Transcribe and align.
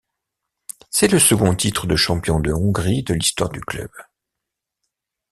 C'est 0.89 1.09
le 1.11 1.19
second 1.19 1.53
titre 1.53 1.85
de 1.85 1.95
champion 1.95 2.39
de 2.39 2.51
Hongrie 2.51 3.03
de 3.03 3.13
l'histoire 3.13 3.51
du 3.51 3.61
club. 3.61 3.91